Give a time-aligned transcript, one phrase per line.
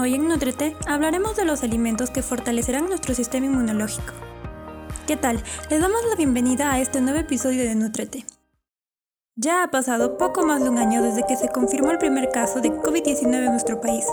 [0.00, 4.12] Hoy en Nutrete hablaremos de los alimentos que fortalecerán nuestro sistema inmunológico.
[5.08, 5.42] ¿Qué tal?
[5.70, 8.24] Les damos la bienvenida a este nuevo episodio de Nutrete.
[9.34, 12.60] Ya ha pasado poco más de un año desde que se confirmó el primer caso
[12.60, 14.06] de COVID-19 en nuestro país.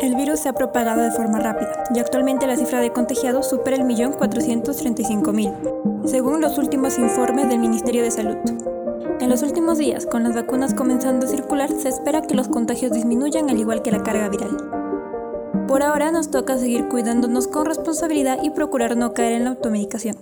[0.00, 3.76] El virus se ha propagado de forma rápida y actualmente la cifra de contagiados supera
[3.76, 8.38] el millón 435.000, según los últimos informes del Ministerio de Salud.
[9.20, 12.90] En los últimos días, con las vacunas comenzando a circular, se espera que los contagios
[12.90, 14.85] disminuyan al igual que la carga viral.
[15.66, 20.16] Por ahora nos toca seguir cuidándonos con responsabilidad y procurar no caer en la automedicación.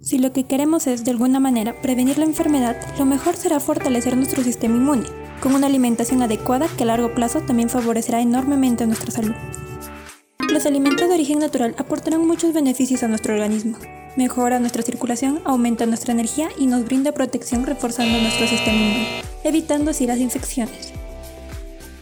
[0.00, 4.16] Si lo que queremos es, de alguna manera, prevenir la enfermedad, lo mejor será fortalecer
[4.16, 5.02] nuestro sistema inmune,
[5.42, 9.34] con una alimentación adecuada que a largo plazo también favorecerá enormemente nuestra salud.
[10.52, 13.78] Los alimentos de origen natural aportarán muchos beneficios a nuestro organismo.
[14.16, 19.90] Mejora nuestra circulación, aumenta nuestra energía y nos brinda protección reforzando nuestro sistema inmune, evitando
[19.90, 20.87] así las infecciones.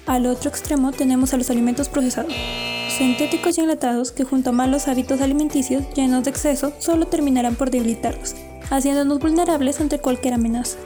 [0.07, 2.33] Al otro extremo tenemos a los alimentos procesados,
[2.97, 7.71] sintéticos y enlatados que junto a malos hábitos alimenticios llenos de exceso solo terminarán por
[7.71, 8.37] debilitarlos,
[8.71, 10.79] haciéndonos vulnerables ante cualquier amenaza.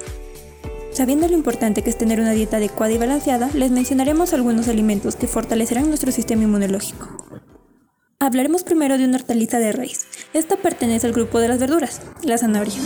[0.93, 5.17] Sabiendo lo importante que es tener una dieta adecuada y balanceada, les mencionaremos algunos alimentos
[5.17, 7.09] que fortalecerán nuestro sistema inmunológico.
[8.19, 10.07] Hablaremos primero de una hortaliza de raíz.
[10.33, 12.81] Esta pertenece al grupo de las verduras, la zanahoria.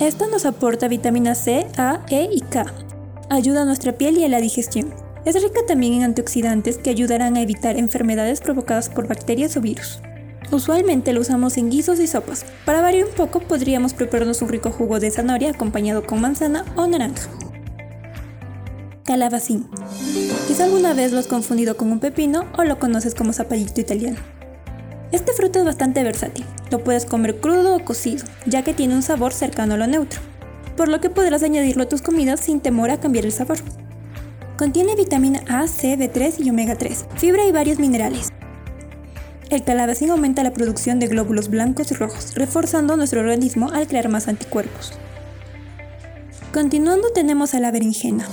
[0.00, 2.66] Esta nos aporta vitamina C, A, E y K,
[3.30, 4.92] ayuda a nuestra piel y a la digestión.
[5.24, 10.00] Es rica también en antioxidantes que ayudarán a evitar enfermedades provocadas por bacterias o virus.
[10.50, 12.44] Usualmente lo usamos en guisos y sopas.
[12.66, 16.86] Para variar un poco podríamos prepararnos un rico jugo de zanahoria acompañado con manzana o
[16.86, 17.30] naranja.
[19.04, 19.66] Calabacín.
[20.46, 24.18] Quizá alguna vez lo has confundido con un pepino o lo conoces como zapallito italiano.
[25.12, 26.44] Este fruto es bastante versátil.
[26.70, 30.20] Lo puedes comer crudo o cocido, ya que tiene un sabor cercano a lo neutro
[30.76, 33.58] por lo que podrás añadirlo a tus comidas sin temor a cambiar el sabor.
[34.56, 38.32] Contiene vitamina A, C, B3 y omega 3, fibra y varios minerales.
[39.50, 44.08] El calabacín aumenta la producción de glóbulos blancos y rojos, reforzando nuestro organismo al crear
[44.08, 44.92] más anticuerpos.
[46.52, 48.26] Continuando tenemos a la berenjena.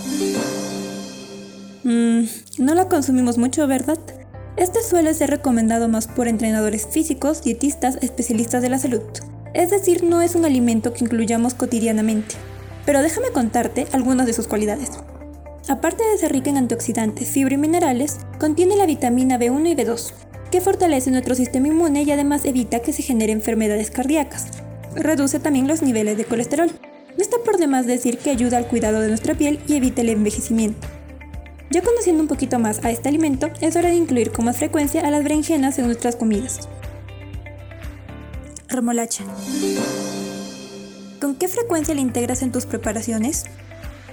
[1.83, 2.23] Mmm,
[2.59, 3.99] no la consumimos mucho, ¿verdad?
[4.57, 9.01] Este suele ser recomendado más por entrenadores físicos, dietistas, especialistas de la salud,
[9.53, 12.35] es decir, no es un alimento que incluyamos cotidianamente.
[12.85, 14.91] Pero déjame contarte algunas de sus cualidades.
[15.67, 20.13] Aparte de ser rica en antioxidantes, fibra y minerales, contiene la vitamina B1 y B2,
[20.49, 24.47] que fortalece nuestro sistema inmune y además evita que se generen enfermedades cardíacas.
[24.95, 26.71] Reduce también los niveles de colesterol.
[27.15, 30.09] No está por demás decir que ayuda al cuidado de nuestra piel y evita el
[30.09, 30.87] envejecimiento.
[31.69, 35.01] Ya conociendo un poquito más a este alimento, es hora de incluir con más frecuencia
[35.01, 36.67] a las berenjenas en nuestras comidas.
[38.71, 39.25] Remolacha.
[41.19, 43.43] ¿Con qué frecuencia la integras en tus preparaciones?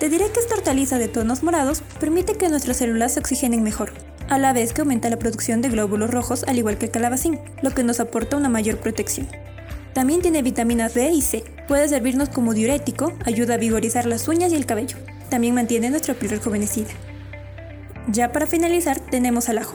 [0.01, 3.93] Te diré que esta hortaliza de tonos morados permite que nuestras células se oxigenen mejor,
[4.29, 7.39] a la vez que aumenta la producción de glóbulos rojos al igual que el calabacín,
[7.63, 9.29] lo que nos aporta una mayor protección.
[9.93, 11.45] También tiene vitaminas B y C.
[11.67, 14.97] Puede servirnos como diurético, ayuda a vigorizar las uñas y el cabello.
[15.31, 16.91] También mantiene nuestra piel rejuvenecida.
[18.09, 19.75] Ya para finalizar tenemos al ajo.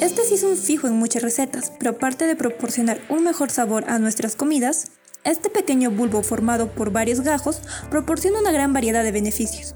[0.00, 3.84] Este sí es un fijo en muchas recetas, pero aparte de proporcionar un mejor sabor
[3.86, 4.92] a nuestras comidas,
[5.24, 9.74] este pequeño bulbo formado por varios gajos proporciona una gran variedad de beneficios.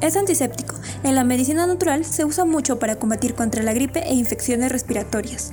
[0.00, 0.74] Es antiséptico.
[1.04, 5.52] En la medicina natural se usa mucho para combatir contra la gripe e infecciones respiratorias.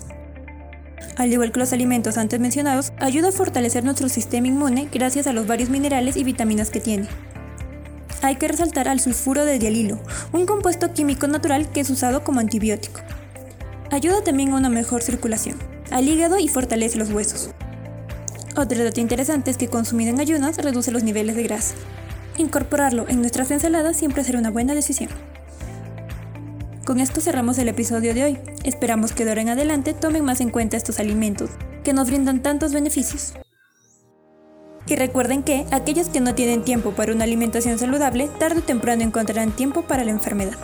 [1.15, 5.33] Al igual que los alimentos antes mencionados, ayuda a fortalecer nuestro sistema inmune gracias a
[5.33, 7.07] los varios minerales y vitaminas que tiene.
[8.23, 9.99] Hay que resaltar al sulfuro de dialilo,
[10.31, 13.01] un compuesto químico natural que es usado como antibiótico.
[13.93, 15.55] Ayuda también a una mejor circulación,
[15.91, 17.51] al hígado y fortalece los huesos.
[18.55, 21.75] Otro dato interesante es que consumido en ayunas reduce los niveles de grasa.
[22.37, 25.11] Incorporarlo en nuestras ensaladas siempre será una buena decisión.
[26.85, 28.39] Con esto cerramos el episodio de hoy.
[28.63, 31.51] Esperamos que de ahora en adelante tomen más en cuenta estos alimentos,
[31.83, 33.33] que nos brindan tantos beneficios.
[34.87, 39.03] Y recuerden que aquellos que no tienen tiempo para una alimentación saludable, tarde o temprano
[39.03, 40.57] encontrarán tiempo para la enfermedad.